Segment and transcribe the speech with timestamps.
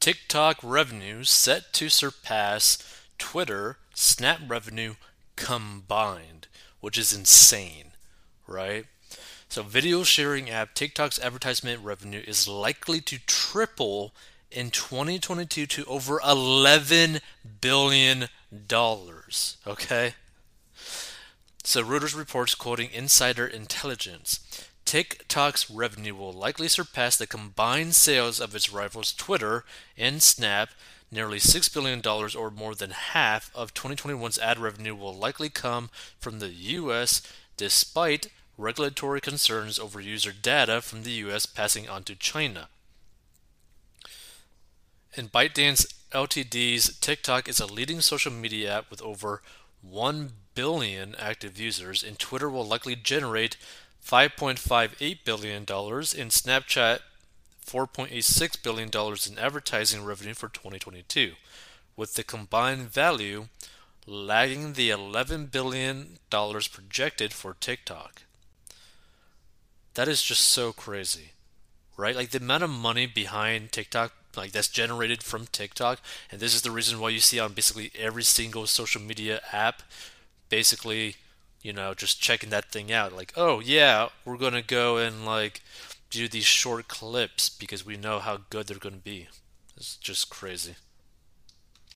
[0.00, 2.78] TikTok revenue set to surpass
[3.18, 4.94] Twitter, Snap revenue
[5.36, 6.46] combined,
[6.80, 7.92] which is insane,
[8.46, 8.86] right?
[9.48, 14.14] So, video sharing app TikTok's advertisement revenue is likely to triple
[14.50, 17.18] in 2022 to over 11
[17.60, 18.28] billion
[18.66, 19.58] dollars.
[19.66, 20.14] Okay?
[21.62, 24.40] So Reuters reports quoting insider intelligence.
[24.90, 29.64] TikTok's revenue will likely surpass the combined sales of its rivals Twitter
[29.96, 30.70] and Snap.
[31.12, 36.40] Nearly $6 billion, or more than half of 2021's ad revenue, will likely come from
[36.40, 37.22] the U.S.,
[37.56, 41.46] despite regulatory concerns over user data from the U.S.
[41.46, 42.66] passing on to China.
[45.14, 49.40] In ByteDance Ltd's TikTok is a leading social media app with over
[49.82, 53.56] 1 billion active users, and Twitter will likely generate
[54.04, 57.00] $5.58 billion, in Snapchat
[57.66, 61.32] $4.86 billion in advertising revenue for 2022,
[61.96, 63.46] with the combined value
[64.06, 68.22] lagging the $11 billion projected for TikTok.
[69.94, 71.32] That is just so crazy,
[71.96, 72.16] right?
[72.16, 76.62] Like the amount of money behind TikTok like that's generated from TikTok, and this is
[76.62, 79.82] the reason why you see on basically every single social media app,
[80.48, 81.16] basically,
[81.62, 83.14] you know, just checking that thing out.
[83.14, 85.62] Like, oh yeah, we're gonna go and like
[86.10, 89.28] do these short clips because we know how good they're gonna be.
[89.76, 90.76] It's just crazy.